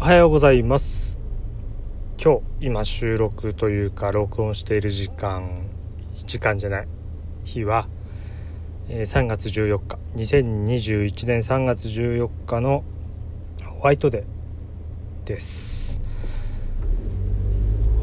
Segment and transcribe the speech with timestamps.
[0.00, 1.18] おはようございます。
[2.22, 5.66] 今日今収録というか録音している時間
[6.24, 6.88] 時間じゃない。
[7.44, 7.88] 日は、
[8.88, 9.98] え、3月14日。
[10.14, 12.84] 2021年3月14日の
[13.64, 16.00] ホワイトデーです。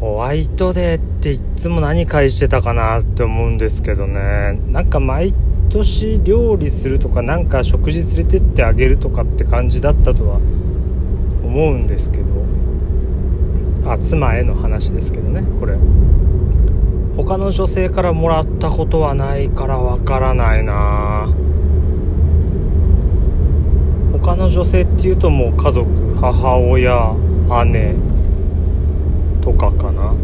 [0.00, 4.58] ホワイトデーっていつも何返してたかなって思うんですけどね。
[4.68, 5.34] なんか毎
[5.68, 10.71] 年料理するとかなんか食事連れてってあげるとかって感じだったとは思
[11.52, 12.24] 思うんですけど
[13.84, 15.76] あ妻への話ですけどねこれ。
[17.14, 21.30] 他の女性からもらったことはないからわからないな。
[24.12, 27.14] 他の女性っていうともう家族母親
[27.66, 27.96] 姉
[29.42, 30.14] とかかな。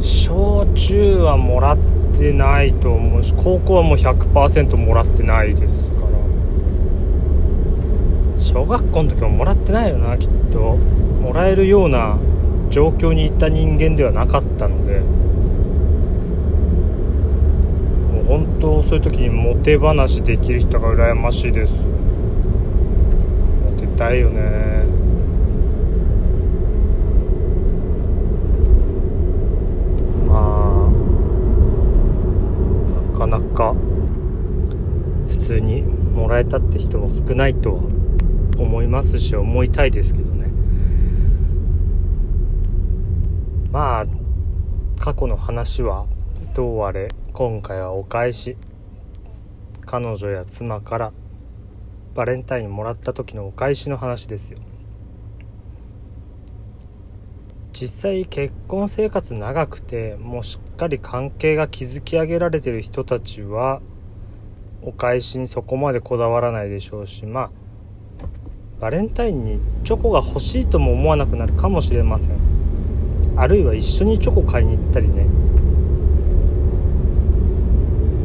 [0.00, 1.78] 小中はもらっ
[2.16, 5.92] てないと思うし高校はもう100%もらってないです。
[8.48, 10.76] 小学校の時ももらってないよなきっと。
[11.20, 12.16] もらえるような
[12.70, 15.00] 状況にいた人間ではなかったので。
[18.10, 21.82] もう本当そういう時にモテ話できる人が羨ましいです。
[23.64, 24.40] モテたいよね。
[30.26, 30.90] まあ
[33.12, 33.74] なかなか
[35.28, 37.97] 普通にもらえたって人も少ないとは
[38.58, 40.50] 思いますし思いたいですけどね。
[43.70, 44.06] まあ
[44.98, 46.06] 過去の話は
[46.54, 48.56] どうあれ今回はお返し。
[49.86, 51.12] 彼女や妻から
[52.14, 54.58] バレンタインもらった時のお返しの話ですよ。
[57.72, 63.80] 実際結婚生活長くてもうしっかり関係が築き上げられてる人たちは
[64.82, 67.50] お返しにそこまでこだわらないでしょうしまあ
[68.80, 72.38] バレンタインにチョコが欲しいとも思わなくなるかもしれません。
[73.36, 75.26] あるいは一緒にチョコ買いに行ったりね。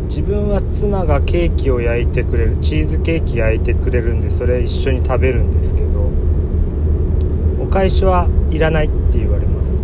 [0.08, 6.12] 自分は妻がケーキを焼いてくれるチーズケーキ焼いてくれるんでそれ一緒に食べるんですけど
[7.60, 9.82] お返しはいらないって言われます。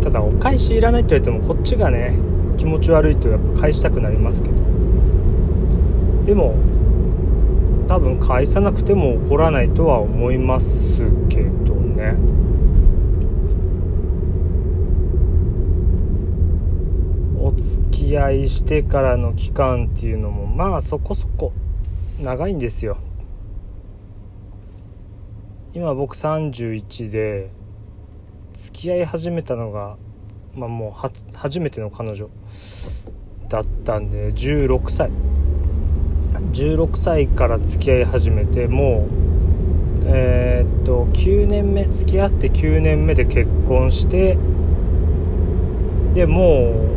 [0.00, 2.16] ただお返しいらないって言われてもこっちがね
[2.56, 4.62] 気持ち悪いとやっぱ返したくなりますけど。
[6.24, 6.54] でも
[7.86, 12.14] 多分返さなくても怒らないとは思いますけどね。
[17.38, 21.52] お付き合いしてからの期間っていうのもまあそこそこ
[22.20, 22.96] 長いんですよ。
[25.74, 27.50] 今僕31で
[28.54, 29.96] 付き合い始めたのが
[30.54, 32.30] まあもう初めての彼女
[33.48, 35.10] だったんで16歳。
[36.54, 44.38] 16歳から付き合い始めてもうえー、っと9年目付き合って9年目で結婚して
[46.14, 46.94] でもう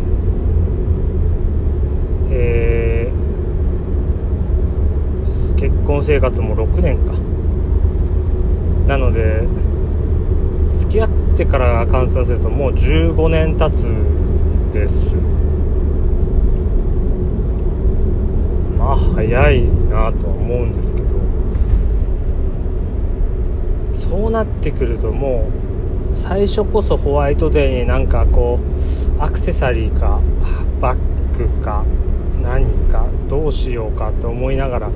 [2.29, 7.13] えー、結婚生活も6年か。
[8.85, 9.43] なので
[10.75, 13.87] 付き合ってから換算するともう15年経つ
[14.71, 15.11] です。
[18.91, 21.07] あ早いなとは思うんですけど。
[23.93, 25.49] そうなってくるとも
[26.13, 30.21] う最初こそホワイトデーになんかこうアクセサリーか
[30.79, 30.97] バッ
[31.37, 31.83] グか
[32.41, 34.91] 何かどうしようかと思いながら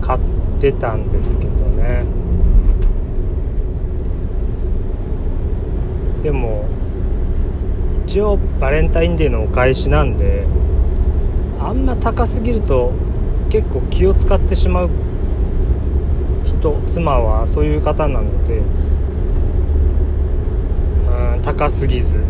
[0.00, 0.20] 買っ
[0.58, 2.04] てたんですけどね。
[6.22, 6.64] でも
[8.06, 10.46] 一応バレンタインデーのお返しなんで
[11.60, 12.92] あんま高すぎると
[13.50, 14.90] 結構気を使ってしまう
[16.44, 18.58] 人妻はそういう方なので
[21.36, 22.20] うん高すぎず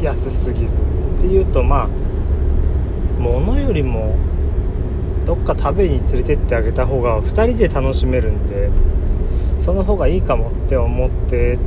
[0.00, 0.80] 安すぎずっ
[1.18, 1.88] ていうとまあ
[3.18, 4.14] 物よりも
[5.24, 8.70] どっか食べに連れてってあげた方が2人で楽しめるんで
[9.58, 11.58] その方がいいかもって思って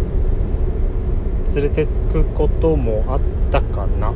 [1.53, 3.19] 連れてくこともあっ
[3.51, 4.13] たかな。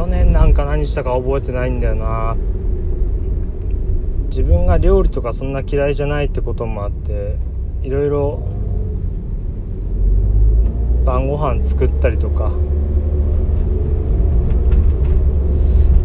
[0.00, 2.34] 去年なんか何したか覚えてないんだよな。
[4.30, 7.36] 自分が料理とかそんな嫌いじゃないってこともあって
[7.82, 8.40] いろいろ
[11.04, 12.50] 晩ご飯作ったりとか。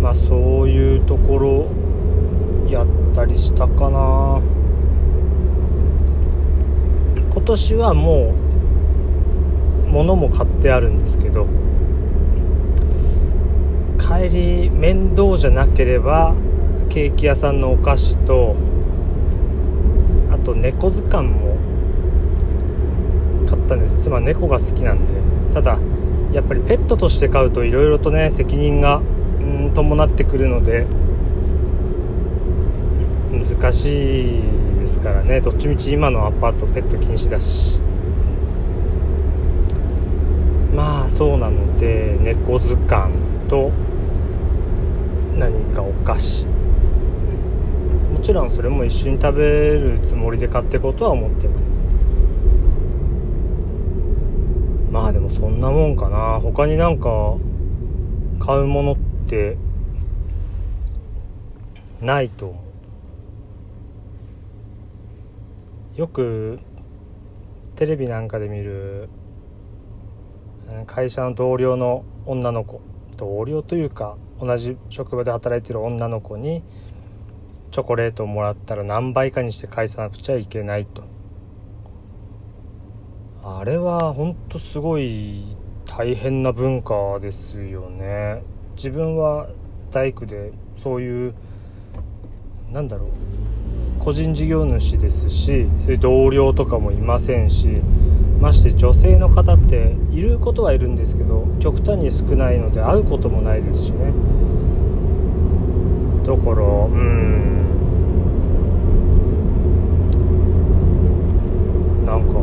[0.01, 1.68] まあそういうところ
[2.69, 4.42] やったりしたかな。
[7.31, 8.33] 今年はも
[9.86, 11.47] う物も買ってあるんですけど。
[14.30, 16.33] 帰り面倒じゃなければ
[16.89, 18.56] ケーキ屋さんのお菓子と
[20.31, 21.57] あと猫図鑑も
[23.48, 23.98] 買ったんです。
[23.98, 25.13] 妻猫が好きなんで。
[25.54, 25.77] ただ
[26.31, 30.86] やっぱりペットとして飼うといろいろとね責任がん伴ってくるので
[33.31, 34.42] 難しい
[34.80, 35.42] ですからね。
[35.42, 37.80] どっちみち今のアパートペット禁止だし。
[40.75, 43.13] まあそうなので猫図鑑
[43.48, 43.71] と
[45.38, 46.48] 何かお菓子。
[46.48, 51.84] もちろんそれも一緒に食べるつもりで買っていこうとは思ってます。
[54.92, 56.40] まあでもそんなもんかな。
[56.40, 57.36] 他になんか
[58.40, 58.98] 買うものっ
[59.28, 59.58] て
[62.02, 62.62] ないと思
[65.96, 66.00] う。
[66.00, 66.60] よく
[67.76, 69.10] テレビなんかで見る
[70.88, 72.81] 会社の同僚の女の子。
[73.18, 76.64] 同僚というか同じ職場で働いてる女の子に
[77.72, 81.04] チョコレートをもらったら何倍かにして返さなくちゃいけないと。
[83.44, 88.42] あれは本当すごい大変な文化ですよね。
[88.76, 89.50] 自分は
[89.92, 91.34] 大工でそういう
[92.72, 93.10] なんだろう。
[94.06, 97.81] 個人事業主ですしそういう同僚とかもいませんし
[98.40, 104.13] まして女性の方っていることはいるんですけど極端に少ないので会うこともないですしね。
[106.24, 107.46] だからうん。
[112.06, 112.36] なんか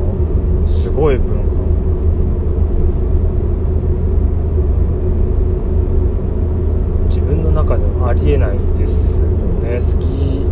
[0.66, 1.52] すごい文化
[7.06, 9.18] 自分の中ではありえないですよ
[9.62, 10.42] ね好き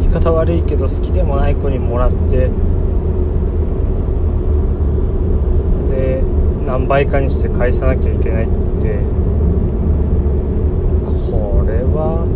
[0.00, 2.50] 言い方悪いけど好きでもない子にもらって
[5.52, 6.22] それで
[6.66, 8.48] 何倍かにして返さなきゃいけないっ
[8.80, 8.98] て
[11.04, 12.26] これは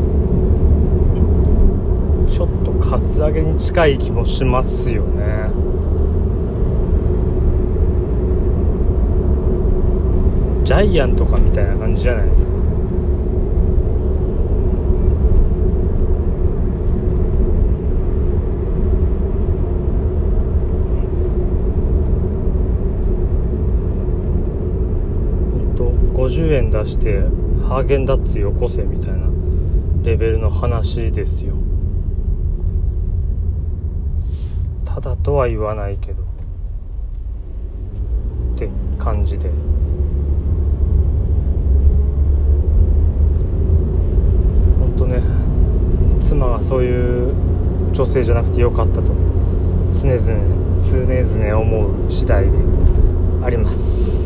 [2.28, 5.74] ちょっとカツアゲに近い気もしますよね。
[10.64, 12.52] ジャイアンとかみたいな感じじゃないですか
[25.52, 25.84] 本当
[26.44, 27.20] 50円出して
[27.66, 29.28] ハーゲンダッツよこせみたいな
[30.02, 31.54] レベルの話ですよ。
[34.84, 36.22] ただとは言わないけど。
[36.22, 36.26] っ
[38.58, 38.68] て
[38.98, 39.48] 感じで。
[44.80, 45.22] 本当ね
[46.20, 47.34] 妻がそういう
[47.92, 49.14] 女性じゃなくてよかったと
[49.92, 50.18] 常々
[50.82, 52.58] 常々思う次第で
[53.42, 54.23] あります。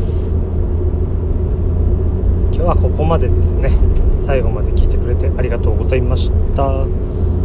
[2.58, 3.70] 日はここまでですね。
[4.18, 6.84] 最後まで聞いてくれてありがとうございました。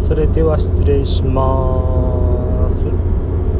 [0.01, 2.42] それでは失礼します。